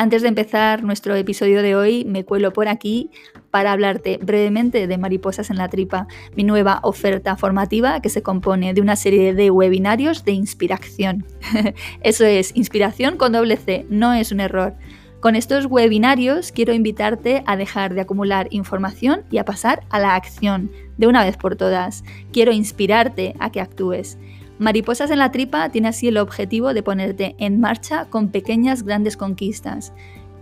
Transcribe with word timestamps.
Antes 0.00 0.22
de 0.22 0.28
empezar 0.28 0.84
nuestro 0.84 1.16
episodio 1.16 1.60
de 1.60 1.74
hoy, 1.74 2.04
me 2.04 2.24
cuelo 2.24 2.52
por 2.52 2.68
aquí 2.68 3.10
para 3.50 3.72
hablarte 3.72 4.20
brevemente 4.22 4.86
de 4.86 4.96
Mariposas 4.96 5.50
en 5.50 5.56
la 5.56 5.68
Tripa, 5.68 6.06
mi 6.36 6.44
nueva 6.44 6.78
oferta 6.84 7.36
formativa 7.36 8.00
que 8.00 8.08
se 8.08 8.22
compone 8.22 8.74
de 8.74 8.80
una 8.80 8.94
serie 8.94 9.34
de 9.34 9.50
webinarios 9.50 10.24
de 10.24 10.30
inspiración. 10.30 11.26
Eso 12.04 12.24
es, 12.24 12.54
inspiración 12.54 13.16
con 13.16 13.32
doble 13.32 13.56
C, 13.56 13.86
no 13.90 14.12
es 14.12 14.30
un 14.30 14.38
error. 14.38 14.76
Con 15.18 15.34
estos 15.34 15.66
webinarios 15.66 16.52
quiero 16.52 16.74
invitarte 16.74 17.42
a 17.44 17.56
dejar 17.56 17.92
de 17.92 18.02
acumular 18.02 18.46
información 18.52 19.24
y 19.32 19.38
a 19.38 19.44
pasar 19.44 19.82
a 19.90 19.98
la 19.98 20.14
acción 20.14 20.70
de 20.96 21.08
una 21.08 21.24
vez 21.24 21.36
por 21.36 21.56
todas. 21.56 22.04
Quiero 22.32 22.52
inspirarte 22.52 23.34
a 23.40 23.50
que 23.50 23.60
actúes. 23.60 24.16
Mariposas 24.58 25.12
en 25.12 25.18
la 25.18 25.30
tripa 25.30 25.68
tiene 25.68 25.88
así 25.88 26.08
el 26.08 26.18
objetivo 26.18 26.74
de 26.74 26.82
ponerte 26.82 27.36
en 27.38 27.60
marcha 27.60 28.06
con 28.06 28.28
pequeñas 28.28 28.82
grandes 28.82 29.16
conquistas. 29.16 29.92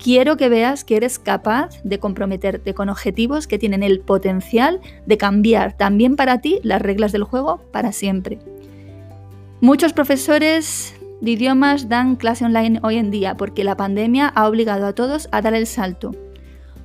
Quiero 0.02 0.38
que 0.38 0.48
veas 0.48 0.84
que 0.84 0.96
eres 0.96 1.18
capaz 1.18 1.82
de 1.82 1.98
comprometerte 1.98 2.72
con 2.72 2.88
objetivos 2.88 3.46
que 3.46 3.58
tienen 3.58 3.82
el 3.82 4.00
potencial 4.00 4.80
de 5.04 5.18
cambiar 5.18 5.76
también 5.76 6.16
para 6.16 6.40
ti 6.40 6.60
las 6.62 6.80
reglas 6.80 7.12
del 7.12 7.24
juego 7.24 7.60
para 7.72 7.92
siempre. 7.92 8.38
Muchos 9.60 9.92
profesores 9.92 10.94
de 11.20 11.30
idiomas 11.30 11.88
dan 11.88 12.16
clase 12.16 12.44
online 12.44 12.80
hoy 12.82 12.96
en 12.96 13.10
día 13.10 13.36
porque 13.36 13.64
la 13.64 13.76
pandemia 13.76 14.28
ha 14.28 14.48
obligado 14.48 14.86
a 14.86 14.94
todos 14.94 15.28
a 15.30 15.42
dar 15.42 15.54
el 15.54 15.66
salto. 15.66 16.14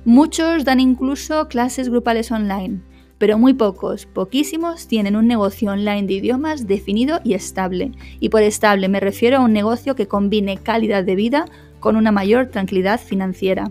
Muchos 0.04 0.64
dan 0.64 0.80
incluso 0.80 1.48
clases 1.48 1.88
grupales 1.88 2.30
online 2.30 2.80
pero 3.22 3.38
muy 3.38 3.54
pocos, 3.54 4.04
poquísimos, 4.04 4.88
tienen 4.88 5.14
un 5.14 5.28
negocio 5.28 5.70
online 5.70 6.08
de 6.08 6.14
idiomas 6.14 6.66
definido 6.66 7.20
y 7.22 7.34
estable. 7.34 7.92
Y 8.18 8.30
por 8.30 8.42
estable 8.42 8.88
me 8.88 8.98
refiero 8.98 9.36
a 9.36 9.40
un 9.42 9.52
negocio 9.52 9.94
que 9.94 10.08
combine 10.08 10.56
calidad 10.56 11.04
de 11.04 11.14
vida 11.14 11.44
con 11.78 11.94
una 11.94 12.10
mayor 12.10 12.48
tranquilidad 12.48 12.98
financiera. 12.98 13.70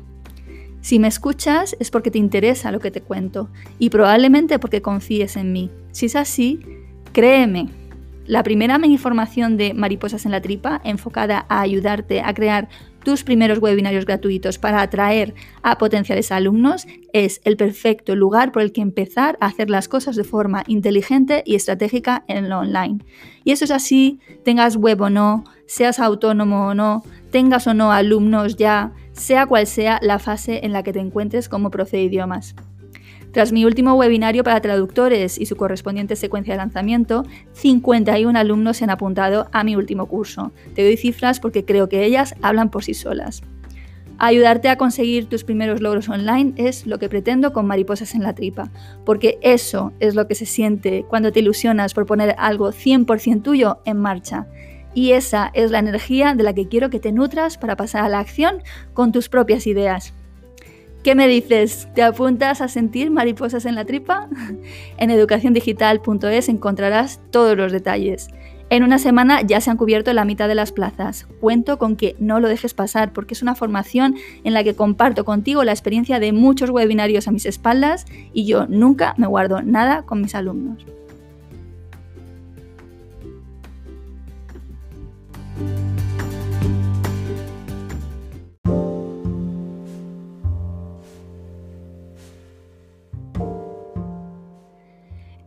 Si 0.80 1.00
me 1.00 1.10
escuchas 1.10 1.76
es 1.82 1.92
porque 1.92 2.12
te 2.12 2.18
interesa 2.18 2.72
lo 2.72 2.80
que 2.80 2.92
te 2.92 3.02
cuento 3.02 3.50
y 3.78 3.90
probablemente 3.90 4.58
porque 4.58 4.82
confíes 4.82 5.36
en 5.36 5.52
mí. 5.52 5.70
Si 5.92 6.06
es 6.06 6.16
así, 6.16 6.62
créeme, 7.12 7.68
la 8.26 8.44
primera 8.44 8.80
información 8.84 9.58
de 9.58 9.74
Mariposas 9.74 10.26
en 10.26 10.32
la 10.32 10.42
Tripa, 10.42 10.82
enfocada 10.84 11.46
a 11.50 11.62
ayudarte 11.62 12.22
a 12.22 12.34
crear 12.34 12.70
tus 13.04 13.24
primeros 13.24 13.60
webinarios 13.60 14.06
gratuitos 14.06 14.60
para 14.60 14.82
atraer 14.82 15.34
a 15.64 15.78
potenciales 15.78 16.32
alumnos, 16.32 16.86
es 17.14 17.42
el 17.46 17.58
perfecto 17.58 18.16
lugar 18.16 18.52
por 18.52 18.62
el 18.62 18.72
que 18.72 18.82
empezar 18.82 19.38
a 19.42 19.48
hacer 19.48 19.70
las 19.70 19.88
cosas 19.88 20.16
de 20.16 20.24
forma 20.24 20.64
inteligente 20.68 21.44
y 21.46 21.56
estratégica 21.56 22.24
en 22.28 22.50
lo 22.50 22.60
online. 22.60 23.00
Y 23.44 23.52
eso 23.52 23.66
es 23.66 23.72
así, 23.72 24.20
tengas 24.44 24.76
web 24.76 25.02
o 25.02 25.10
no, 25.10 25.44
seas 25.66 26.00
autónomo 26.00 26.68
o 26.68 26.74
no, 26.74 27.04
tengas 27.32 27.66
o 27.66 27.74
no 27.74 27.92
alumnos 27.92 28.56
ya, 28.56 28.94
sea 29.14 29.48
cual 29.48 29.66
sea 29.66 30.00
la 30.02 30.20
fase 30.20 30.62
en 30.64 30.74
la 30.74 30.84
que 30.84 30.94
te 30.94 31.00
encuentres 31.00 31.50
como 31.50 31.72
profe 31.72 31.98
de 31.98 32.04
idiomas. 32.04 32.56
Tras 33.32 33.54
mi 33.54 33.64
último 33.64 33.94
webinario 33.94 34.44
para 34.44 34.60
traductores 34.60 35.40
y 35.40 35.46
su 35.46 35.56
correspondiente 35.56 36.18
secuencia 36.18 36.54
de 36.54 36.58
lanzamiento, 36.58 37.26
51 37.54 38.38
alumnos 38.38 38.78
se 38.78 38.84
han 38.84 38.90
apuntado 38.90 39.48
a 39.54 39.64
mi 39.64 39.78
último 39.78 40.08
curso. 40.08 40.52
Te 40.76 40.84
doy 40.84 40.98
cifras 40.98 41.40
porque 41.40 41.64
creo 41.64 41.88
que 41.88 42.04
ellas 42.04 42.36
hablan 42.42 42.70
por 42.70 42.84
sí 42.84 42.94
solas. 42.94 43.42
Ayudarte 44.18 44.70
a 44.70 44.78
conseguir 44.78 45.28
tus 45.28 45.44
primeros 45.44 45.82
logros 45.82 46.10
online 46.10 46.54
es 46.58 46.86
lo 46.86 47.00
que 47.00 47.10
pretendo 47.10 47.54
con 47.54 47.66
Mariposas 47.66 48.14
en 48.14 48.22
la 48.22 48.36
Tripa, 48.36 48.70
porque 49.06 49.40
eso 49.42 49.94
es 50.00 50.14
lo 50.14 50.28
que 50.28 50.36
se 50.36 50.46
siente 50.46 51.06
cuando 51.08 51.32
te 51.32 51.40
ilusionas 51.40 51.94
por 51.94 52.06
poner 52.06 52.36
algo 52.38 52.72
100% 52.72 53.42
tuyo 53.42 53.80
en 53.86 53.98
marcha. 53.98 54.46
Y 54.94 55.14
esa 55.14 55.50
es 55.54 55.72
la 55.72 55.80
energía 55.80 56.36
de 56.36 56.44
la 56.44 56.54
que 56.54 56.68
quiero 56.68 56.90
que 56.90 57.00
te 57.00 57.14
nutras 57.14 57.58
para 57.58 57.78
pasar 57.78 58.04
a 58.04 58.10
la 58.10 58.20
acción 58.20 58.62
con 58.94 59.12
tus 59.12 59.30
propias 59.30 59.66
ideas. 59.66 60.14
¿Qué 61.04 61.16
me 61.16 61.28
dices? 61.28 61.88
¿Te 61.96 62.04
apuntas 62.04 62.62
a 62.62 62.68
sentir 62.68 63.10
mariposas 63.10 63.66
en 63.66 63.74
la 63.74 63.86
tripa? 63.86 64.30
En 64.98 65.10
educaciondigital.es 65.10 66.48
encontrarás 66.48 67.20
todos 67.32 67.58
los 67.58 67.72
detalles. 67.72 68.28
En 68.70 68.84
una 68.84 69.00
semana 69.00 69.42
ya 69.42 69.60
se 69.62 69.72
han 69.72 69.78
cubierto 69.78 70.14
la 70.14 70.26
mitad 70.26 70.48
de 70.48 70.54
las 70.54 70.72
plazas. 70.72 71.28
Cuento 71.40 71.80
con 71.80 71.96
que 71.96 72.16
no 72.20 72.40
lo 72.40 72.48
dejes 72.48 72.76
pasar 72.76 73.14
porque 73.14 73.34
es 73.34 73.42
una 73.42 73.56
formación 73.56 74.16
en 74.44 74.54
la 74.54 74.64
que 74.64 74.76
comparto 74.76 75.26
contigo 75.26 75.64
la 75.64 75.72
experiencia 75.72 76.20
de 76.20 76.34
muchos 76.34 76.70
webinarios 76.70 77.28
a 77.28 77.32
mis 77.32 77.48
espaldas 77.48 78.06
y 78.32 78.46
yo 78.46 78.68
nunca 78.68 79.16
me 79.18 79.26
guardo 79.26 79.64
nada 79.64 80.04
con 80.04 80.22
mis 80.22 80.36
alumnos. 80.36 80.86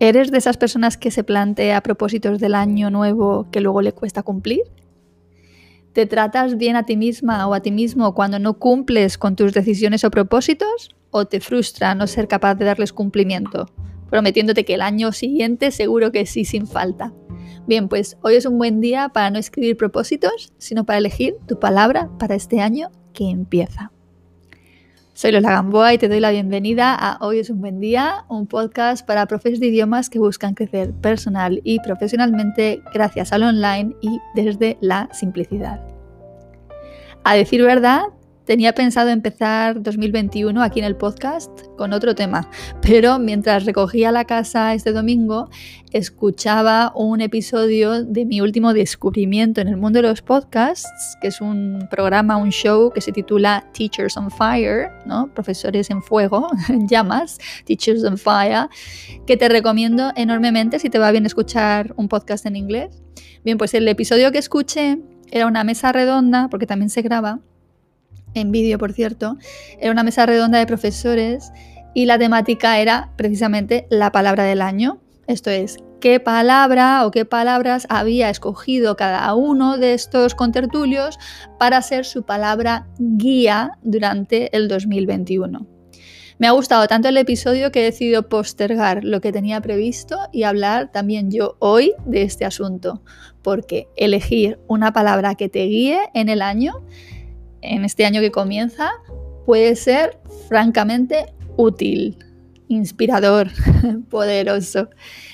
¿Eres 0.04 0.30
de 0.30 0.36
esas 0.36 0.58
personas 0.58 0.98
que 0.98 1.10
se 1.10 1.24
plantea 1.24 1.82
propósitos 1.82 2.38
del 2.38 2.54
año 2.54 2.90
nuevo 2.90 3.48
que 3.50 3.62
luego 3.62 3.80
le 3.80 3.92
cuesta 3.92 4.22
cumplir? 4.22 4.60
¿Te 5.94 6.04
tratas 6.04 6.58
bien 6.58 6.76
a 6.76 6.82
ti 6.82 6.98
misma 6.98 7.48
o 7.48 7.54
a 7.54 7.60
ti 7.60 7.70
mismo 7.70 8.14
cuando 8.14 8.38
no 8.38 8.58
cumples 8.58 9.16
con 9.16 9.34
tus 9.34 9.54
decisiones 9.54 10.04
o 10.04 10.10
propósitos? 10.10 10.94
¿O 11.10 11.24
te 11.24 11.40
frustra 11.40 11.94
no 11.94 12.06
ser 12.06 12.28
capaz 12.28 12.56
de 12.56 12.66
darles 12.66 12.92
cumplimiento? 12.92 13.64
Prometiéndote 14.10 14.66
que 14.66 14.74
el 14.74 14.82
año 14.82 15.10
siguiente 15.10 15.70
seguro 15.70 16.12
que 16.12 16.26
sí, 16.26 16.44
sin 16.44 16.66
falta. 16.66 17.14
Bien, 17.66 17.88
pues 17.88 18.18
hoy 18.20 18.34
es 18.34 18.44
un 18.44 18.58
buen 18.58 18.82
día 18.82 19.08
para 19.08 19.30
no 19.30 19.38
escribir 19.38 19.78
propósitos, 19.78 20.52
sino 20.58 20.84
para 20.84 20.98
elegir 20.98 21.36
tu 21.48 21.58
palabra 21.58 22.10
para 22.18 22.34
este 22.34 22.60
año 22.60 22.90
que 23.14 23.30
empieza. 23.30 23.93
Soy 25.14 25.30
Lola 25.30 25.50
Gamboa 25.50 25.94
y 25.94 25.98
te 25.98 26.08
doy 26.08 26.18
la 26.18 26.32
bienvenida 26.32 26.92
a 26.92 27.24
Hoy 27.24 27.38
es 27.38 27.48
un 27.48 27.60
buen 27.60 27.78
día, 27.78 28.24
un 28.28 28.48
podcast 28.48 29.06
para 29.06 29.26
profes 29.26 29.60
de 29.60 29.68
idiomas 29.68 30.10
que 30.10 30.18
buscan 30.18 30.54
crecer 30.54 30.92
personal 30.92 31.60
y 31.62 31.78
profesionalmente 31.78 32.82
gracias 32.92 33.32
al 33.32 33.44
online 33.44 33.94
y 34.00 34.18
desde 34.34 34.76
la 34.80 35.08
simplicidad. 35.12 35.80
A 37.22 37.36
decir 37.36 37.62
verdad, 37.62 38.02
Tenía 38.44 38.74
pensado 38.74 39.08
empezar 39.08 39.82
2021 39.82 40.62
aquí 40.62 40.78
en 40.78 40.84
el 40.84 40.96
podcast 40.96 41.50
con 41.78 41.94
otro 41.94 42.14
tema, 42.14 42.50
pero 42.82 43.18
mientras 43.18 43.64
recogía 43.64 44.12
la 44.12 44.26
casa 44.26 44.74
este 44.74 44.92
domingo, 44.92 45.48
escuchaba 45.92 46.92
un 46.94 47.22
episodio 47.22 48.04
de 48.04 48.26
mi 48.26 48.42
último 48.42 48.74
descubrimiento 48.74 49.62
en 49.62 49.68
el 49.68 49.78
mundo 49.78 50.02
de 50.02 50.08
los 50.08 50.20
podcasts, 50.20 51.16
que 51.22 51.28
es 51.28 51.40
un 51.40 51.88
programa, 51.90 52.36
un 52.36 52.50
show 52.50 52.90
que 52.92 53.00
se 53.00 53.12
titula 53.12 53.64
Teachers 53.72 54.14
on 54.18 54.30
Fire, 54.30 54.90
¿no? 55.06 55.32
Profesores 55.32 55.88
en 55.88 56.02
fuego, 56.02 56.48
llamas, 56.86 57.38
Teachers 57.64 58.04
on 58.04 58.18
Fire, 58.18 58.68
que 59.26 59.38
te 59.38 59.48
recomiendo 59.48 60.12
enormemente 60.16 60.78
si 60.78 60.90
te 60.90 60.98
va 60.98 61.10
bien 61.12 61.24
escuchar 61.24 61.94
un 61.96 62.08
podcast 62.08 62.44
en 62.44 62.56
inglés. 62.56 63.02
Bien, 63.42 63.56
pues 63.56 63.72
el 63.72 63.88
episodio 63.88 64.32
que 64.32 64.38
escuché 64.38 64.98
era 65.30 65.46
una 65.46 65.64
mesa 65.64 65.92
redonda, 65.92 66.48
porque 66.50 66.66
también 66.66 66.90
se 66.90 67.00
graba, 67.00 67.40
en 68.34 68.52
vídeo 68.52 68.78
por 68.78 68.92
cierto, 68.92 69.38
era 69.80 69.92
una 69.92 70.02
mesa 70.02 70.26
redonda 70.26 70.58
de 70.58 70.66
profesores 70.66 71.52
y 71.94 72.06
la 72.06 72.18
temática 72.18 72.78
era 72.80 73.12
precisamente 73.16 73.86
la 73.90 74.12
palabra 74.12 74.44
del 74.44 74.60
año. 74.60 75.00
Esto 75.26 75.50
es, 75.50 75.78
qué 76.00 76.20
palabra 76.20 77.06
o 77.06 77.10
qué 77.10 77.24
palabras 77.24 77.86
había 77.88 78.28
escogido 78.28 78.96
cada 78.96 79.34
uno 79.34 79.78
de 79.78 79.94
estos 79.94 80.34
contertulios 80.34 81.18
para 81.58 81.80
ser 81.80 82.04
su 82.04 82.24
palabra 82.24 82.88
guía 82.98 83.78
durante 83.82 84.54
el 84.54 84.68
2021. 84.68 85.66
Me 86.36 86.48
ha 86.48 86.50
gustado 86.50 86.88
tanto 86.88 87.08
el 87.08 87.16
episodio 87.16 87.70
que 87.70 87.80
he 87.80 87.84
decidido 87.84 88.28
postergar 88.28 89.04
lo 89.04 89.20
que 89.20 89.30
tenía 89.30 89.60
previsto 89.60 90.18
y 90.32 90.42
hablar 90.42 90.90
también 90.90 91.30
yo 91.30 91.56
hoy 91.60 91.94
de 92.06 92.22
este 92.22 92.44
asunto, 92.44 93.02
porque 93.40 93.86
elegir 93.96 94.58
una 94.66 94.92
palabra 94.92 95.36
que 95.36 95.48
te 95.48 95.64
guíe 95.64 96.00
en 96.12 96.28
el 96.28 96.42
año 96.42 96.84
en 97.64 97.84
este 97.84 98.04
año 98.04 98.20
que 98.20 98.30
comienza 98.30 98.90
puede 99.46 99.76
ser 99.76 100.18
francamente 100.48 101.26
útil. 101.56 102.18
inspirador, 102.66 103.50
poderoso. 104.10 104.88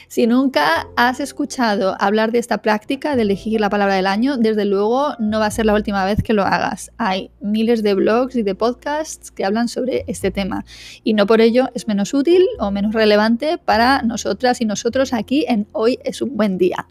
Si 0.09 0.27
nunca 0.27 0.89
has 0.97 1.21
escuchado 1.21 1.97
hablar 2.01 2.33
de 2.33 2.41
esta 2.41 2.59
práctica 2.59 3.15
de 3.15 3.23
elegir 3.23 3.61
la 3.61 3.71
palabra 3.71 3.95
del 3.95 4.09
año, 4.09 4.37
desde 4.37 4.65
luego 4.65 5.15
no 5.21 5.39
va 5.39 5.47
a 5.47 5.51
ser 5.53 5.65
la 5.65 5.75
última 5.75 6.05
vez 6.05 6.21
que 6.25 6.33
lo 6.33 6.43
hagas. 6.43 6.91
Hay 6.99 7.31
miles 7.41 7.85
de 7.85 7.95
blogs 7.95 8.35
y 8.35 8.43
de 8.43 8.57
podcasts 8.57 9.31
que 9.31 9.45
hablan 9.45 9.69
sobre 9.69 10.05
este 10.09 10.33
tema 10.33 10.65
y 11.05 11.15
no 11.15 11.27
por 11.27 11.41
ello 11.41 11.69
es 11.75 11.87
menos 11.87 12.13
útil 12.13 12.45
o 12.59 12.73
menos 12.73 12.93
relevante 12.93 13.57
para 13.57 14.03
nosotras 14.03 14.61
y 14.61 14.65
nosotros 14.65 15.13
aquí 15.13 15.47
en 15.49 15.69
Hoy 15.71 16.01
es 16.03 16.21
un 16.21 16.37
buen 16.37 16.59
día. 16.59 16.89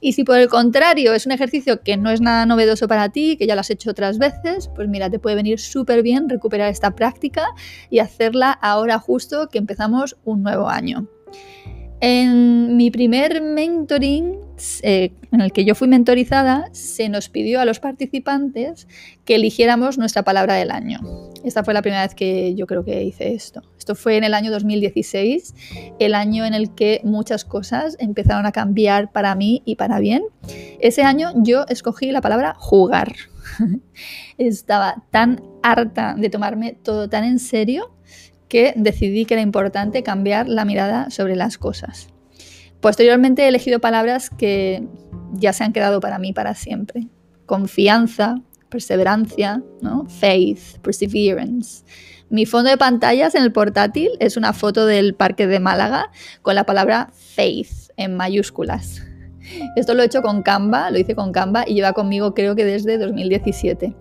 Y 0.00 0.12
si 0.12 0.24
por 0.24 0.38
el 0.38 0.48
contrario 0.48 1.12
es 1.12 1.26
un 1.26 1.32
ejercicio 1.32 1.82
que 1.82 1.96
no 1.96 2.10
es 2.10 2.20
nada 2.20 2.46
novedoso 2.46 2.86
para 2.86 3.08
ti, 3.08 3.36
que 3.36 3.46
ya 3.46 3.54
lo 3.54 3.62
has 3.62 3.70
hecho 3.70 3.90
otras 3.90 4.18
veces, 4.18 4.70
pues 4.74 4.88
mira, 4.88 5.10
te 5.10 5.18
puede 5.18 5.36
venir 5.36 5.58
súper 5.58 6.02
bien 6.02 6.28
recuperar 6.28 6.70
esta 6.70 6.94
práctica 6.94 7.46
y 7.90 7.98
hacerla 7.98 8.52
ahora 8.52 8.98
justo 8.98 9.48
que 9.48 9.58
empezamos 9.58 10.16
un 10.24 10.42
nuevo 10.42 10.68
año. 10.68 11.08
En 12.00 12.76
mi 12.76 12.92
primer 12.92 13.42
mentoring, 13.42 14.36
eh, 14.82 15.12
en 15.32 15.40
el 15.40 15.52
que 15.52 15.64
yo 15.64 15.74
fui 15.74 15.88
mentorizada, 15.88 16.68
se 16.70 17.08
nos 17.08 17.28
pidió 17.28 17.60
a 17.60 17.64
los 17.64 17.80
participantes 17.80 18.86
que 19.24 19.34
eligiéramos 19.34 19.98
nuestra 19.98 20.22
palabra 20.22 20.54
del 20.54 20.70
año. 20.70 21.00
Esta 21.42 21.64
fue 21.64 21.74
la 21.74 21.82
primera 21.82 22.02
vez 22.02 22.14
que 22.14 22.54
yo 22.54 22.68
creo 22.68 22.84
que 22.84 23.02
hice 23.02 23.34
esto. 23.34 23.62
Esto 23.78 23.96
fue 23.96 24.16
en 24.16 24.22
el 24.22 24.34
año 24.34 24.52
2016, 24.52 25.54
el 25.98 26.14
año 26.14 26.44
en 26.44 26.54
el 26.54 26.72
que 26.72 27.00
muchas 27.02 27.44
cosas 27.44 27.96
empezaron 27.98 28.46
a 28.46 28.52
cambiar 28.52 29.10
para 29.10 29.34
mí 29.34 29.62
y 29.64 29.74
para 29.74 29.98
bien. 29.98 30.22
Ese 30.78 31.02
año 31.02 31.32
yo 31.34 31.64
escogí 31.68 32.12
la 32.12 32.20
palabra 32.20 32.54
jugar. 32.58 33.12
Estaba 34.38 35.02
tan 35.10 35.42
harta 35.64 36.14
de 36.16 36.30
tomarme 36.30 36.74
todo 36.74 37.08
tan 37.08 37.24
en 37.24 37.40
serio 37.40 37.97
que 38.48 38.72
decidí 38.76 39.24
que 39.24 39.34
era 39.34 39.42
importante 39.42 40.02
cambiar 40.02 40.48
la 40.48 40.64
mirada 40.64 41.10
sobre 41.10 41.36
las 41.36 41.58
cosas. 41.58 42.08
Posteriormente 42.80 43.44
he 43.44 43.48
elegido 43.48 43.80
palabras 43.80 44.30
que 44.30 44.86
ya 45.32 45.52
se 45.52 45.64
han 45.64 45.72
quedado 45.72 46.00
para 46.00 46.18
mí 46.18 46.32
para 46.32 46.54
siempre. 46.54 47.08
Confianza, 47.46 48.40
perseverancia, 48.68 49.62
¿no? 49.82 50.06
faith, 50.08 50.78
perseverance. 50.82 51.84
Mi 52.30 52.46
fondo 52.46 52.70
de 52.70 52.76
pantallas 52.76 53.34
en 53.34 53.42
el 53.42 53.52
portátil 53.52 54.10
es 54.20 54.36
una 54.36 54.52
foto 54.52 54.86
del 54.86 55.14
parque 55.14 55.46
de 55.46 55.60
Málaga 55.60 56.10
con 56.42 56.54
la 56.54 56.64
palabra 56.64 57.10
faith 57.12 57.90
en 57.96 58.16
mayúsculas. 58.16 59.02
Esto 59.76 59.94
lo 59.94 60.02
he 60.02 60.06
hecho 60.06 60.22
con 60.22 60.42
Canva, 60.42 60.90
lo 60.90 60.98
hice 60.98 61.14
con 61.14 61.32
Canva 61.32 61.64
y 61.66 61.74
lleva 61.74 61.94
conmigo 61.94 62.34
creo 62.34 62.54
que 62.54 62.66
desde 62.66 62.98
2017. 62.98 63.94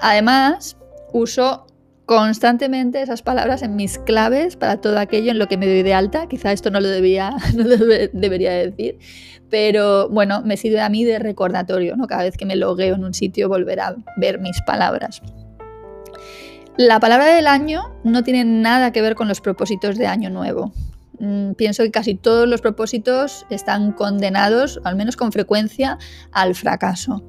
Además, 0.00 0.78
uso 1.12 1.66
constantemente 2.08 3.02
esas 3.02 3.20
palabras 3.20 3.60
en 3.60 3.76
mis 3.76 3.98
claves 3.98 4.56
para 4.56 4.80
todo 4.80 4.98
aquello 4.98 5.30
en 5.30 5.38
lo 5.38 5.46
que 5.46 5.58
me 5.58 5.66
doy 5.66 5.82
de 5.82 5.92
alta. 5.92 6.26
Quizá 6.26 6.52
esto 6.52 6.70
no 6.70 6.80
lo, 6.80 6.88
debía, 6.88 7.36
no 7.54 7.64
debería 7.64 8.52
decir, 8.52 8.98
pero 9.50 10.08
bueno, 10.08 10.40
me 10.40 10.56
sirve 10.56 10.80
a 10.80 10.88
mí 10.88 11.04
de 11.04 11.18
recordatorio, 11.18 11.96
¿no? 11.96 12.06
Cada 12.06 12.22
vez 12.22 12.38
que 12.38 12.46
me 12.46 12.56
logueo 12.56 12.94
en 12.94 13.04
un 13.04 13.12
sitio 13.12 13.50
volver 13.50 13.80
a 13.80 13.94
ver 14.16 14.40
mis 14.40 14.58
palabras. 14.62 15.20
La 16.78 16.98
palabra 16.98 17.26
del 17.26 17.46
año 17.46 17.94
no 18.04 18.24
tiene 18.24 18.42
nada 18.46 18.90
que 18.90 19.02
ver 19.02 19.14
con 19.14 19.28
los 19.28 19.42
propósitos 19.42 19.98
de 19.98 20.06
año 20.06 20.30
nuevo. 20.30 20.72
Mm, 21.18 21.52
pienso 21.52 21.82
que 21.82 21.90
casi 21.90 22.14
todos 22.14 22.48
los 22.48 22.62
propósitos 22.62 23.44
están 23.50 23.92
condenados, 23.92 24.80
al 24.84 24.96
menos 24.96 25.18
con 25.18 25.30
frecuencia, 25.30 25.98
al 26.32 26.54
fracaso. 26.54 27.22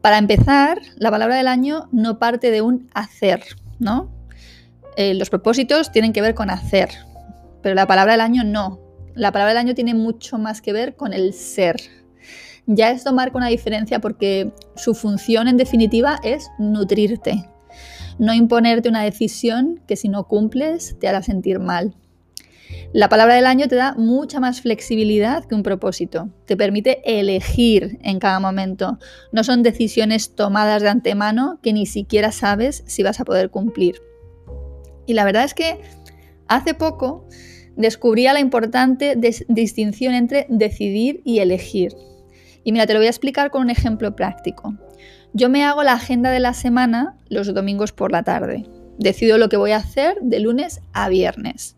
Para 0.00 0.16
empezar, 0.16 0.80
la 0.96 1.10
palabra 1.10 1.36
del 1.36 1.48
año 1.48 1.90
no 1.92 2.18
parte 2.18 2.50
de 2.50 2.62
un 2.62 2.88
hacer, 2.94 3.42
¿no? 3.78 4.10
Eh, 4.96 5.14
los 5.14 5.30
propósitos 5.30 5.90
tienen 5.90 6.12
que 6.12 6.22
ver 6.22 6.34
con 6.34 6.50
hacer, 6.50 6.90
pero 7.62 7.74
la 7.74 7.86
palabra 7.86 8.12
del 8.12 8.20
año 8.20 8.44
no. 8.44 8.80
La 9.14 9.32
palabra 9.32 9.54
del 9.54 9.66
año 9.66 9.74
tiene 9.74 9.94
mucho 9.94 10.38
más 10.38 10.60
que 10.60 10.72
ver 10.72 10.96
con 10.96 11.12
el 11.12 11.32
ser. 11.32 11.76
Ya 12.66 12.90
esto 12.90 13.12
marca 13.12 13.36
una 13.36 13.48
diferencia 13.48 14.00
porque 14.00 14.52
su 14.76 14.94
función 14.94 15.48
en 15.48 15.56
definitiva 15.56 16.18
es 16.22 16.48
nutrirte, 16.58 17.48
no 18.18 18.32
imponerte 18.32 18.88
una 18.88 19.02
decisión 19.02 19.80
que 19.86 19.96
si 19.96 20.08
no 20.08 20.24
cumples 20.24 20.96
te 20.98 21.08
hará 21.08 21.22
sentir 21.22 21.58
mal. 21.58 21.94
La 22.94 23.08
palabra 23.08 23.34
del 23.34 23.46
año 23.46 23.66
te 23.66 23.74
da 23.74 23.96
mucha 23.98 24.38
más 24.38 24.60
flexibilidad 24.60 25.44
que 25.46 25.56
un 25.56 25.64
propósito. 25.64 26.30
Te 26.44 26.56
permite 26.56 27.02
elegir 27.18 27.98
en 28.02 28.20
cada 28.20 28.38
momento. 28.38 29.00
No 29.32 29.42
son 29.42 29.64
decisiones 29.64 30.36
tomadas 30.36 30.80
de 30.80 30.90
antemano 30.90 31.58
que 31.60 31.72
ni 31.72 31.86
siquiera 31.86 32.30
sabes 32.30 32.84
si 32.86 33.02
vas 33.02 33.18
a 33.18 33.24
poder 33.24 33.50
cumplir. 33.50 33.96
Y 35.06 35.14
la 35.14 35.24
verdad 35.24 35.42
es 35.42 35.54
que 35.54 35.80
hace 36.46 36.74
poco 36.74 37.26
descubría 37.74 38.32
la 38.32 38.38
importante 38.38 39.18
distinción 39.48 40.14
entre 40.14 40.46
decidir 40.48 41.20
y 41.24 41.40
elegir. 41.40 41.96
Y 42.62 42.70
mira, 42.70 42.86
te 42.86 42.92
lo 42.92 43.00
voy 43.00 43.08
a 43.08 43.10
explicar 43.10 43.50
con 43.50 43.62
un 43.62 43.70
ejemplo 43.70 44.14
práctico. 44.14 44.72
Yo 45.32 45.48
me 45.48 45.64
hago 45.64 45.82
la 45.82 45.94
agenda 45.94 46.30
de 46.30 46.38
la 46.38 46.54
semana 46.54 47.18
los 47.28 47.52
domingos 47.52 47.90
por 47.90 48.12
la 48.12 48.22
tarde. 48.22 48.68
Decido 48.98 49.36
lo 49.36 49.48
que 49.48 49.56
voy 49.56 49.72
a 49.72 49.78
hacer 49.78 50.16
de 50.22 50.38
lunes 50.38 50.80
a 50.92 51.08
viernes. 51.08 51.76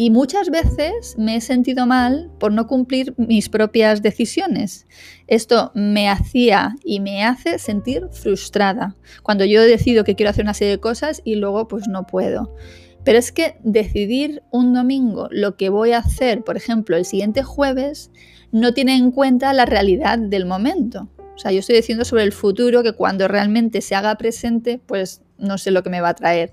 Y 0.00 0.10
muchas 0.10 0.50
veces 0.50 1.16
me 1.18 1.34
he 1.34 1.40
sentido 1.40 1.84
mal 1.84 2.30
por 2.38 2.52
no 2.52 2.68
cumplir 2.68 3.14
mis 3.16 3.48
propias 3.48 4.00
decisiones. 4.00 4.86
Esto 5.26 5.72
me 5.74 6.08
hacía 6.08 6.76
y 6.84 7.00
me 7.00 7.24
hace 7.24 7.58
sentir 7.58 8.06
frustrada 8.12 8.94
cuando 9.24 9.44
yo 9.44 9.60
decido 9.60 10.04
que 10.04 10.14
quiero 10.14 10.30
hacer 10.30 10.44
una 10.44 10.54
serie 10.54 10.74
de 10.74 10.80
cosas 10.80 11.20
y 11.24 11.34
luego 11.34 11.66
pues 11.66 11.88
no 11.88 12.06
puedo. 12.06 12.54
Pero 13.02 13.18
es 13.18 13.32
que 13.32 13.56
decidir 13.64 14.44
un 14.52 14.72
domingo 14.72 15.26
lo 15.32 15.56
que 15.56 15.68
voy 15.68 15.90
a 15.90 15.98
hacer, 15.98 16.44
por 16.44 16.56
ejemplo, 16.56 16.96
el 16.96 17.04
siguiente 17.04 17.42
jueves, 17.42 18.12
no 18.52 18.74
tiene 18.74 18.94
en 18.94 19.10
cuenta 19.10 19.52
la 19.52 19.66
realidad 19.66 20.16
del 20.16 20.46
momento. 20.46 21.08
O 21.34 21.38
sea, 21.38 21.50
yo 21.50 21.58
estoy 21.58 21.74
diciendo 21.74 22.04
sobre 22.04 22.22
el 22.22 22.30
futuro 22.30 22.84
que 22.84 22.92
cuando 22.92 23.26
realmente 23.26 23.80
se 23.80 23.96
haga 23.96 24.14
presente, 24.16 24.80
pues 24.86 25.22
no 25.38 25.58
sé 25.58 25.72
lo 25.72 25.82
que 25.82 25.90
me 25.90 26.00
va 26.00 26.10
a 26.10 26.14
traer. 26.14 26.52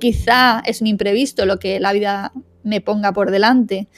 Quizá 0.00 0.60
es 0.66 0.80
un 0.80 0.88
imprevisto 0.88 1.46
lo 1.46 1.60
que 1.60 1.78
la 1.78 1.92
vida 1.92 2.32
me 2.62 2.80
ponga 2.80 3.12
por 3.12 3.30
delante 3.30 3.88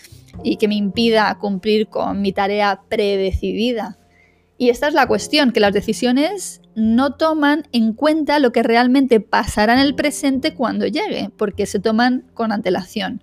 y 0.42 0.56
que 0.56 0.68
me 0.68 0.74
impida 0.74 1.36
cumplir 1.38 1.88
con 1.88 2.22
mi 2.22 2.32
tarea 2.32 2.82
predecidida. 2.88 3.98
Y 4.58 4.70
esta 4.70 4.88
es 4.88 4.94
la 4.94 5.06
cuestión, 5.06 5.52
que 5.52 5.60
las 5.60 5.72
decisiones 5.72 6.60
no 6.74 7.14
toman 7.14 7.64
en 7.72 7.92
cuenta 7.92 8.38
lo 8.38 8.52
que 8.52 8.62
realmente 8.62 9.20
pasará 9.20 9.74
en 9.74 9.80
el 9.80 9.94
presente 9.94 10.54
cuando 10.54 10.86
llegue, 10.86 11.30
porque 11.36 11.66
se 11.66 11.80
toman 11.80 12.24
con 12.34 12.52
antelación. 12.52 13.22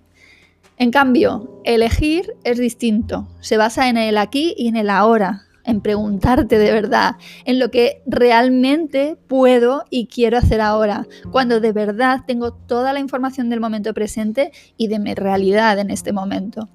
En 0.76 0.90
cambio, 0.90 1.60
elegir 1.64 2.34
es 2.44 2.58
distinto, 2.58 3.28
se 3.40 3.56
basa 3.56 3.88
en 3.88 3.96
el 3.96 4.16
aquí 4.16 4.54
y 4.56 4.68
en 4.68 4.76
el 4.76 4.90
ahora, 4.90 5.46
en 5.70 5.80
preguntarte 5.80 6.58
de 6.58 6.72
verdad, 6.72 7.16
en 7.44 7.58
lo 7.58 7.70
que 7.70 8.02
realmente 8.06 9.16
puedo 9.28 9.84
y 9.90 10.06
quiero 10.06 10.38
hacer 10.38 10.60
ahora, 10.60 11.06
cuando 11.30 11.60
de 11.60 11.72
verdad 11.72 12.20
tengo 12.26 12.52
toda 12.52 12.92
la 12.92 13.00
información 13.00 13.48
del 13.48 13.60
momento 13.60 13.94
presente 13.94 14.52
y 14.76 14.88
de 14.88 14.98
mi 14.98 15.14
realidad 15.14 15.78
en 15.78 15.90
este 15.90 16.12
momento. 16.12 16.68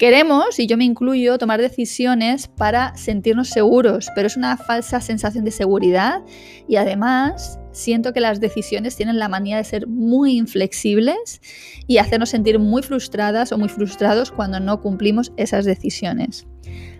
Queremos, 0.00 0.58
y 0.58 0.66
yo 0.66 0.78
me 0.78 0.86
incluyo, 0.86 1.36
tomar 1.36 1.60
decisiones 1.60 2.48
para 2.48 2.96
sentirnos 2.96 3.50
seguros, 3.50 4.08
pero 4.14 4.28
es 4.28 4.36
una 4.38 4.56
falsa 4.56 5.02
sensación 5.02 5.44
de 5.44 5.50
seguridad 5.50 6.22
y 6.66 6.76
además 6.76 7.58
siento 7.72 8.14
que 8.14 8.20
las 8.20 8.40
decisiones 8.40 8.96
tienen 8.96 9.18
la 9.18 9.28
manía 9.28 9.58
de 9.58 9.64
ser 9.64 9.86
muy 9.86 10.38
inflexibles 10.38 11.42
y 11.86 11.98
hacernos 11.98 12.30
sentir 12.30 12.58
muy 12.58 12.82
frustradas 12.82 13.52
o 13.52 13.58
muy 13.58 13.68
frustrados 13.68 14.32
cuando 14.32 14.58
no 14.58 14.80
cumplimos 14.80 15.32
esas 15.36 15.66
decisiones. 15.66 16.46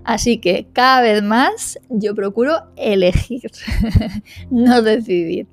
Así 0.04 0.38
que 0.38 0.66
cada 0.73 1.02
vez 1.02 1.23
más 1.23 1.78
yo 1.88 2.14
procuro 2.14 2.57
elegir, 2.76 3.50
no 4.50 4.83
decidir. 4.83 5.47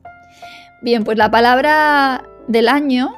Bien, 0.81 1.03
pues 1.03 1.17
la 1.17 1.31
palabra 1.31 2.23
del 2.47 2.67
año 2.67 3.13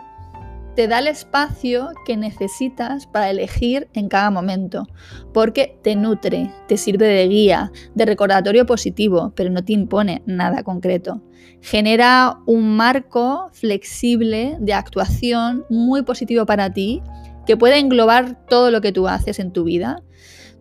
te 0.79 0.87
da 0.87 0.99
el 0.99 1.07
espacio 1.07 1.89
que 2.05 2.15
necesitas 2.15 3.05
para 3.05 3.29
elegir 3.29 3.89
en 3.93 4.07
cada 4.07 4.31
momento, 4.31 4.87
porque 5.33 5.77
te 5.83 5.97
nutre, 5.97 6.53
te 6.69 6.77
sirve 6.77 7.05
de 7.05 7.27
guía, 7.27 7.71
de 7.95 8.05
recordatorio 8.05 8.65
positivo, 8.65 9.33
pero 9.35 9.49
no 9.49 9.61
te 9.61 9.73
impone 9.73 10.23
nada 10.25 10.63
concreto. 10.63 11.21
Genera 11.61 12.37
un 12.45 12.77
marco 12.77 13.49
flexible 13.51 14.55
de 14.61 14.73
actuación 14.73 15.65
muy 15.69 16.03
positivo 16.03 16.45
para 16.45 16.71
ti, 16.71 17.01
que 17.45 17.57
puede 17.57 17.77
englobar 17.77 18.45
todo 18.47 18.71
lo 18.71 18.79
que 18.79 18.93
tú 18.93 19.09
haces 19.09 19.39
en 19.39 19.51
tu 19.51 19.65
vida. 19.65 20.01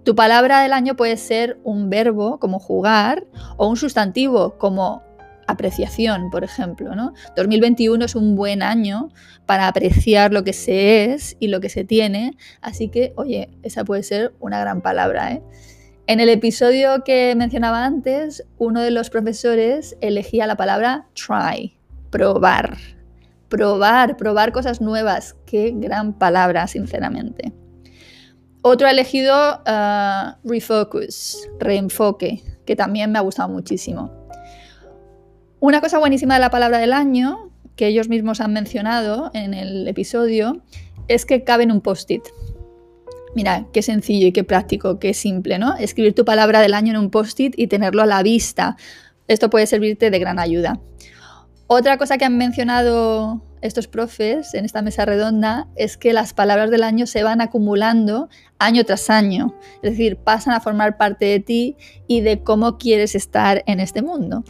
Tu 0.04 0.14
palabra 0.14 0.62
del 0.62 0.72
año 0.72 0.96
puede 0.96 1.16
ser 1.16 1.58
un 1.64 1.90
verbo 1.90 2.38
como 2.38 2.58
jugar 2.58 3.26
o 3.56 3.68
un 3.68 3.76
sustantivo 3.76 4.56
como 4.56 5.02
apreciación, 5.48 6.30
por 6.30 6.44
ejemplo. 6.44 6.94
¿no? 6.94 7.14
2021 7.36 8.04
es 8.04 8.14
un 8.14 8.36
buen 8.36 8.62
año 8.62 9.08
para 9.46 9.66
apreciar 9.66 10.32
lo 10.32 10.44
que 10.44 10.52
se 10.52 11.06
es 11.06 11.36
y 11.40 11.48
lo 11.48 11.60
que 11.60 11.70
se 11.70 11.84
tiene, 11.84 12.36
así 12.60 12.88
que, 12.88 13.12
oye, 13.16 13.50
esa 13.62 13.84
puede 13.84 14.04
ser 14.04 14.34
una 14.38 14.60
gran 14.60 14.82
palabra. 14.82 15.32
¿eh? 15.32 15.42
En 16.06 16.20
el 16.20 16.28
episodio 16.28 17.02
que 17.04 17.34
mencionaba 17.36 17.84
antes, 17.84 18.46
uno 18.58 18.82
de 18.82 18.90
los 18.90 19.10
profesores 19.10 19.96
elegía 20.00 20.46
la 20.46 20.56
palabra 20.56 21.08
try, 21.14 21.78
probar. 22.10 22.76
probar, 23.48 24.16
probar 24.18 24.52
cosas 24.52 24.80
nuevas. 24.82 25.34
Qué 25.46 25.72
gran 25.74 26.18
palabra, 26.18 26.66
sinceramente. 26.66 27.52
Otro 28.70 28.86
ha 28.86 28.90
elegido 28.90 29.62
uh, 29.66 30.46
refocus, 30.46 31.48
reenfoque, 31.58 32.42
que 32.66 32.76
también 32.76 33.10
me 33.10 33.18
ha 33.18 33.22
gustado 33.22 33.48
muchísimo. 33.48 34.12
Una 35.58 35.80
cosa 35.80 35.98
buenísima 35.98 36.34
de 36.34 36.40
la 36.40 36.50
palabra 36.50 36.76
del 36.76 36.92
año, 36.92 37.50
que 37.76 37.86
ellos 37.86 38.10
mismos 38.10 38.42
han 38.42 38.52
mencionado 38.52 39.30
en 39.32 39.54
el 39.54 39.88
episodio, 39.88 40.60
es 41.08 41.24
que 41.24 41.44
cabe 41.44 41.62
en 41.62 41.72
un 41.72 41.80
post-it. 41.80 42.22
Mira, 43.34 43.66
qué 43.72 43.80
sencillo 43.80 44.26
y 44.26 44.32
qué 44.32 44.44
práctico, 44.44 44.98
qué 44.98 45.14
simple, 45.14 45.58
¿no? 45.58 45.74
Escribir 45.76 46.14
tu 46.14 46.26
palabra 46.26 46.60
del 46.60 46.74
año 46.74 46.92
en 46.92 46.98
un 46.98 47.10
post-it 47.10 47.54
y 47.56 47.68
tenerlo 47.68 48.02
a 48.02 48.06
la 48.06 48.22
vista. 48.22 48.76
Esto 49.28 49.48
puede 49.48 49.66
servirte 49.66 50.10
de 50.10 50.18
gran 50.18 50.38
ayuda. 50.38 50.78
Otra 51.70 51.98
cosa 51.98 52.16
que 52.16 52.24
han 52.24 52.38
mencionado 52.38 53.42
estos 53.60 53.88
profes 53.88 54.54
en 54.54 54.64
esta 54.64 54.80
mesa 54.80 55.04
redonda 55.04 55.68
es 55.76 55.98
que 55.98 56.14
las 56.14 56.32
palabras 56.32 56.70
del 56.70 56.82
año 56.82 57.06
se 57.06 57.22
van 57.22 57.42
acumulando 57.42 58.30
año 58.58 58.84
tras 58.84 59.10
año, 59.10 59.54
es 59.82 59.90
decir, 59.90 60.16
pasan 60.16 60.54
a 60.54 60.60
formar 60.60 60.96
parte 60.96 61.26
de 61.26 61.40
ti 61.40 61.76
y 62.06 62.22
de 62.22 62.42
cómo 62.42 62.78
quieres 62.78 63.14
estar 63.14 63.64
en 63.66 63.80
este 63.80 64.00
mundo. 64.00 64.44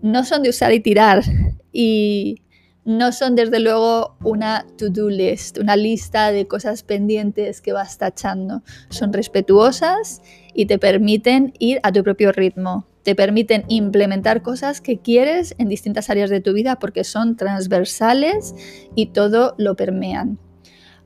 No 0.00 0.24
son 0.24 0.44
de 0.44 0.50
usar 0.50 0.72
y 0.72 0.78
tirar 0.78 1.24
y 1.72 2.36
no 2.84 3.10
son 3.10 3.34
desde 3.34 3.58
luego 3.58 4.16
una 4.22 4.64
to-do 4.78 5.10
list, 5.10 5.58
una 5.58 5.74
lista 5.74 6.30
de 6.30 6.46
cosas 6.46 6.84
pendientes 6.84 7.60
que 7.60 7.72
vas 7.72 7.98
tachando. 7.98 8.62
Son 8.90 9.12
respetuosas 9.12 10.22
y 10.54 10.66
te 10.66 10.78
permiten 10.78 11.52
ir 11.58 11.80
a 11.82 11.90
tu 11.90 12.04
propio 12.04 12.30
ritmo, 12.30 12.86
te 13.02 13.14
permiten 13.14 13.64
implementar 13.68 14.42
cosas 14.42 14.80
que 14.80 14.98
quieres 14.98 15.54
en 15.58 15.68
distintas 15.68 16.10
áreas 16.10 16.30
de 16.30 16.40
tu 16.40 16.52
vida 16.52 16.78
porque 16.78 17.04
son 17.04 17.36
transversales 17.36 18.54
y 18.94 19.06
todo 19.06 19.54
lo 19.58 19.76
permean. 19.76 20.38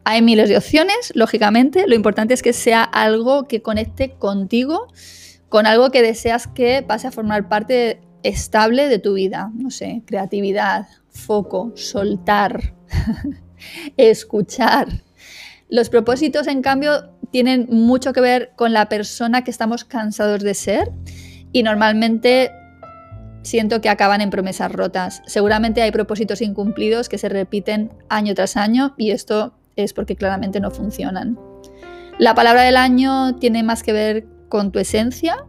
Hay 0.05 0.21
miles 0.21 0.49
de 0.51 0.59
opciones, 0.59 1.13
lógicamente, 1.15 1.87
lo 1.87 1.95
importante 1.95 2.35
es 2.35 2.43
que 2.43 2.53
sea 2.53 2.83
algo 2.83 3.45
que 3.45 3.63
conecte 3.63 4.11
contigo, 4.19 4.89
con 5.49 5.67
algo 5.67 5.91
que 5.91 6.03
deseas 6.03 6.47
que 6.47 6.83
pase 6.83 7.07
a 7.07 7.13
formar 7.13 7.49
parte 7.49 8.01
estable 8.23 8.89
de 8.89 8.99
tu 8.99 9.15
vida, 9.15 9.51
no 9.55 9.71
sé, 9.71 10.03
creatividad, 10.05 10.89
foco, 11.09 11.73
soltar, 11.75 12.75
escuchar. 13.97 14.89
Los 15.71 15.89
propósitos, 15.89 16.49
en 16.49 16.61
cambio, 16.61 17.11
tienen 17.31 17.67
mucho 17.71 18.13
que 18.13 18.21
ver 18.21 18.53
con 18.57 18.73
la 18.73 18.89
persona 18.89 19.43
que 19.43 19.51
estamos 19.51 19.85
cansados 19.85 20.43
de 20.43 20.55
ser 20.55 20.93
y 21.55 21.63
normalmente 21.63 22.53
siento 23.43 23.81
que 23.81 23.89
acaban 23.89 24.21
en 24.21 24.29
promesas 24.29 24.73
rotas. 24.73 25.23
Seguramente 25.25 25.83
hay 25.83 25.93
propósitos 25.93 26.43
incumplidos 26.43 27.09
que 27.09 27.17
se 27.17 27.29
repiten 27.29 27.93
año 28.09 28.35
tras 28.35 28.57
año 28.57 28.95
y 28.99 29.13
esto 29.13 29.55
es 29.77 29.93
porque 29.93 30.17
claramente 30.17 30.59
no 30.59 30.73
funcionan. 30.73 31.39
La 32.19 32.35
palabra 32.35 32.63
del 32.63 32.77
año 32.77 33.37
tiene 33.37 33.63
más 33.63 33.85
que 33.85 33.93
ver 33.93 34.27
con 34.49 34.73
tu 34.73 34.81
esencia, 34.81 35.47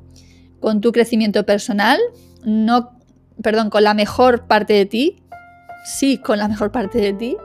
con 0.59 0.79
tu 0.79 0.91
crecimiento 0.91 1.43
personal, 1.43 1.99
no, 2.43 2.99
perdón, 3.41 3.71
con 3.71 3.83
la 3.83 3.95
mejor 3.95 4.45
parte 4.45 4.73
de 4.73 4.85
ti, 4.85 5.23
sí, 5.85 6.19
con 6.19 6.37
la 6.37 6.47
mejor 6.47 6.71
parte 6.71 6.99
de 6.99 7.13
ti, 7.13 7.35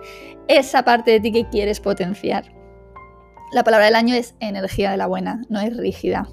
esa 0.48 0.84
parte 0.84 1.12
de 1.12 1.20
ti 1.20 1.32
que 1.32 1.48
quieres 1.48 1.80
potenciar. 1.80 2.52
La 3.52 3.64
palabra 3.64 3.86
del 3.86 3.94
año 3.94 4.14
es 4.14 4.34
energía 4.38 4.90
de 4.90 4.98
la 4.98 5.06
buena, 5.06 5.40
no 5.48 5.60
es 5.60 5.74
rígida 5.74 6.28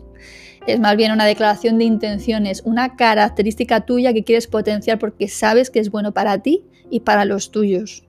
es 0.68 0.80
más 0.80 0.98
bien 0.98 1.12
una 1.12 1.26
declaración 1.26 1.78
de 1.78 1.86
intenciones, 1.86 2.62
una 2.66 2.96
característica 2.96 3.82
tuya 3.82 4.14
que 4.14 4.24
quieres 4.24 4.48
potenciar 4.48 5.00
porque 5.00 5.28
sabes 5.30 5.70
que 5.70 5.80
es 5.80 5.90
bueno 5.90 6.14
para 6.14 6.40
ti 6.40 6.66
y 6.92 7.00
para 7.00 7.26
los 7.26 7.52
tuyos. 7.52 8.04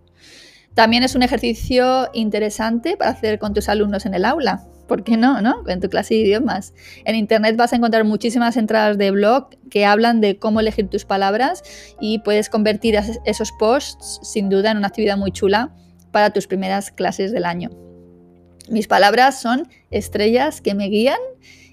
También 0.75 1.03
es 1.03 1.15
un 1.15 1.23
ejercicio 1.23 2.09
interesante 2.13 2.97
para 2.97 3.13
hacer 3.13 3.39
con 3.39 3.55
tus 3.55 3.69
alumnos 3.69 4.07
en 4.07 4.15
el 4.15 4.25
aula. 4.25 4.65
¿Por 4.87 5.05
qué 5.05 5.17
no, 5.17 5.41
no? 5.41 5.69
En 5.69 5.81
tu 5.81 5.89
clase 5.89 6.15
de 6.15 6.21
idiomas. 6.21 6.73
En 7.05 7.15
internet 7.15 7.57
vas 7.57 7.73
a 7.73 7.77
encontrar 7.77 8.05
muchísimas 8.05 8.57
entradas 8.57 8.97
de 8.97 9.11
blog 9.11 9.51
que 9.71 9.85
hablan 9.85 10.21
de 10.21 10.39
cómo 10.39 10.61
elegir 10.61 10.89
tus 10.89 11.05
palabras 11.05 11.63
y 12.01 12.21
puedes 12.21 12.49
convertir 12.49 12.99
esos 13.25 13.53
posts 13.53 14.21
sin 14.23 14.49
duda 14.49 14.71
en 14.71 14.79
una 14.79 14.89
actividad 14.89 15.17
muy 15.17 15.31
chula 15.31 15.75
para 16.11 16.33
tus 16.33 16.47
primeras 16.47 16.91
clases 16.91 17.33
del 17.33 17.45
año. 17.45 17.71
Mis 18.71 18.87
palabras 18.87 19.41
son 19.41 19.69
estrellas 19.91 20.61
que 20.61 20.75
me 20.75 20.89
guían 20.89 21.19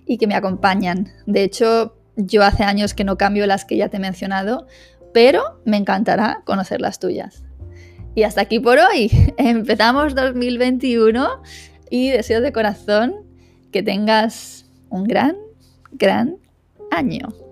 y 0.06 0.18
que 0.18 0.28
me 0.28 0.36
acompañan. 0.36 1.10
De 1.26 1.44
hecho, 1.44 1.96
yo 2.16 2.44
hace 2.44 2.64
años 2.64 2.94
que 2.94 3.04
no 3.04 3.18
cambio 3.18 3.46
las 3.48 3.66
que 3.66 3.78
ya 3.78 3.90
te 3.90 3.98
he 3.98 4.00
mencionado, 4.00 4.68
pero 5.14 5.62
me 5.66 5.78
encantará 5.78 6.42
conocer 6.46 6.82
las 6.82 7.00
tuyas. 7.00 7.44
Y 8.16 8.24
hasta 8.24 8.42
aquí 8.42 8.60
por 8.60 8.80
hoy. 8.80 9.12
Empezamos 9.38 10.16
2021 10.16 11.42
y 11.90 12.10
deseo 12.10 12.42
de 12.42 12.52
corazón 12.52 13.16
que 13.72 13.84
tengas 13.84 14.66
un 14.90 15.04
gran, 15.04 15.36
gran 15.92 16.38
año. 16.92 17.45